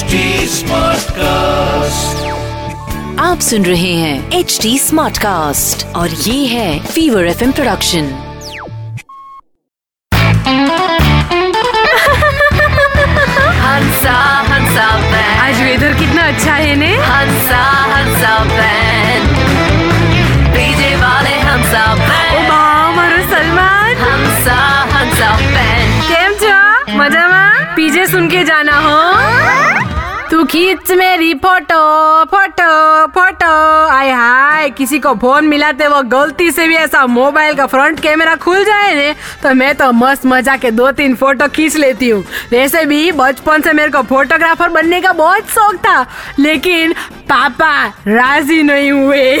Smart 0.00 1.10
cast 1.10 2.26
आप 3.20 3.40
सुन 3.40 3.64
रहे 3.64 3.92
हैं 3.92 4.32
एच 4.32 4.58
डी 4.62 4.78
स्मार्ट 4.78 5.18
कास्ट 5.18 5.96
और 5.96 6.10
ये 6.10 6.46
है 6.46 6.86
फीवर 6.86 7.26
एफ़ 7.26 7.44
इम 7.44 7.52
प्रोडक्शन 7.52 8.04
हंसा 13.60 14.86
आज 15.46 15.62
वेदर 15.62 15.92
कितना 15.92 16.22
अच्छा 16.28 16.54
है 16.54 16.76
ने? 16.76 16.96
हंसा 16.96 17.62
हंसा 17.62 18.38
सलमान। 23.30 23.96
हंसा 23.96 24.54
हंसा 24.92 25.36
मज़ा 26.90 27.28
में? 27.28 27.74
पीजे 27.76 28.06
सुन 28.06 28.28
के 28.28 28.44
जाना 28.44 28.78
हो? 28.78 29.27
तू 30.38 30.44
खींच 30.44 30.90
मेरी 30.90 31.32
फ़ोटो 31.34 31.78
फ़ोटो 32.30 33.06
फ़ोटो। 33.14 33.46
आय 33.90 34.10
हाय, 34.10 34.68
किसी 34.70 34.98
को 34.98 35.14
फ़ोन 35.14 35.46
मिलाते 35.48 35.86
वो 35.88 36.02
गलती 36.08 36.50
से 36.50 36.66
भी 36.68 36.74
ऐसा 36.76 37.04
मोबाइल 37.08 37.54
का 37.54 37.66
फ्रंट 37.66 38.00
कैमरा 38.00 38.34
खुल 38.36 38.62
जाए 38.64 38.94
ने 38.94 39.12
तो 39.42 39.54
मैं 39.54 39.74
तो 39.76 39.90
मस्त 39.92 40.26
मज़ा 40.26 40.56
के 40.56 40.70
दो 40.70 40.90
तीन 40.92 41.14
फ़ोटो 41.16 41.48
खींच 41.48 41.76
लेती 41.76 42.08
हूँ। 42.10 42.22
वैसे 42.52 42.84
भी 42.84 43.10
बचपन 43.12 43.62
से 43.62 43.72
मेरे 43.72 43.90
को 43.90 44.02
फोटोग्राफर 44.04 44.68
बनने 44.68 45.00
का 45.00 45.12
बहुत 45.14 45.48
शौक 45.50 45.76
था, 45.76 46.06
लेकिन 46.38 46.94
पापा, 47.32 47.86
राज़ी 48.08 48.62
नहीं 48.62 48.92
हुए। 48.92 49.36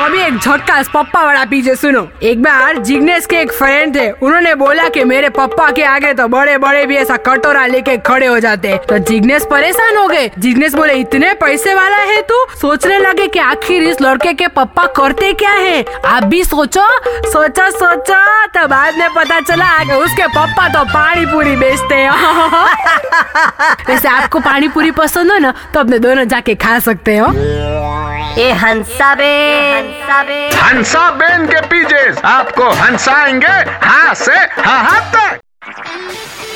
अभी 0.00 0.20
एक 0.20 0.38
झटका 0.38 0.82
पप्पा 0.82 1.22
वाला 1.22 1.44
पीछे 1.44 1.74
सुनो। 1.74 2.08
एक 2.22 2.42
बार 2.42 2.78
जिग्नेश 2.78 3.26
के 3.26 3.36
एक 3.36 3.52
फ्रेंड 3.52 3.96
थे, 3.96 4.10
उन्होंने 4.10 4.54
बोला 4.54 4.88
कि 4.88 5.04
मेरे 5.04 5.28
पप्पा 5.28 5.70
के 5.70 5.82
आगे 5.82 6.14
तो 6.14 6.28
बड़े 6.28 6.58
बड़े 6.58 6.86
भी 6.86 6.96
ऐसा 6.96 7.16
कटोरा 7.16 7.66
लेके 7.66 7.96
खड़े 7.96 8.26
हो 8.26 8.40
जाते। 8.40 8.80
तो 8.88 8.98
जिग्नेश 8.98 9.46
परेशान 9.50 9.96
हो 9.96 10.08
गए। 10.08 10.30
जिग्नेश 10.38 10.74
बोले, 10.74 10.94
इतने 10.94 11.32
पैसे 11.32 11.74
वाला 11.74 11.96
है 11.96 12.22
तू? 12.22 12.46
सोचने 12.60 12.98
लगे 12.98 13.26
कि 13.26 13.38
आखिर 13.38 13.82
इस 13.82 14.02
लड़के 14.02 14.32
के 14.32 14.46
पप्पा 14.46 14.86
करते 14.86 15.32
क्या 15.32 15.52
है? 15.52 15.84
आप 16.06 16.24
भी 16.24 16.44
सोचो। 16.44 16.86
सोचो 17.30 17.70
सोचो। 17.70 18.46
तो 18.46 18.68
बाद 18.68 18.94
में 18.98 19.08
पता 19.14 19.40
चला 19.40 19.74
उसके 19.96 20.26
पप्पा 20.26 20.68
तो 20.68 20.84
पानी 20.84 21.26
पूरी 21.26 21.56
बेचते 21.56 21.94
हैं। 21.94 22.10
वैसे 23.88 24.08
आपको 24.08 24.40
पानी 24.40 24.68
पूरी 24.68 24.90
पसंद 24.90 25.32
हो 25.32 25.38
ना 25.38 25.54
तो 25.74 25.80
अपने 25.80 25.98
दोनों 25.98 26.24
जाके 26.28 26.54
खा 26.64 26.78
सकते 26.78 27.16
हो। 27.16 27.32
ए 28.42 28.50
हंसा 28.62 29.14
बे 29.14 29.30
हंसा 29.72 30.22
बे 30.22 30.48
हंसा 30.56 31.10
बेन 31.20 31.46
के 31.46 31.60
पीछे 31.72 32.04
आपको 32.28 32.70
हंसाएँगे 32.82 33.54
हाँ 33.86 34.14
से 34.14 34.36
हाँ 34.36 34.82
हाँ 34.84 35.00
तक। 35.14 35.40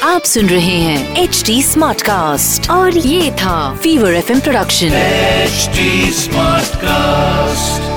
आप 0.05 0.23
सुन 0.31 0.47
रहे 0.47 0.77
हैं 0.81 1.23
एच 1.23 1.43
डी 1.47 1.63
स्मार्ट 1.63 2.03
कास्ट 2.03 2.71
और 2.71 2.97
ये 2.97 3.31
था 3.31 3.57
fever 3.83 4.15
F 4.15 4.33
production 4.41 4.87
H 4.87 5.71
smart 6.15 6.65
Smartcast. 6.65 7.88